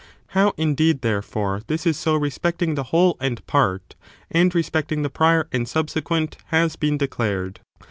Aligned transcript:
How, 0.29 0.55
indeed, 0.57 1.01
therefore, 1.01 1.61
this 1.67 1.85
is 1.85 1.95
so 1.95 2.15
respecting 2.15 2.73
the 2.73 2.85
whole 2.89 3.17
and 3.19 3.45
part, 3.45 3.93
and 4.31 4.55
respecting 4.55 5.03
the 5.03 5.11
prior 5.11 5.47
and 5.51 5.69
subsequent, 5.69 6.37
has 6.47 6.75
been 6.75 6.97
declai'ed. 6.97 7.57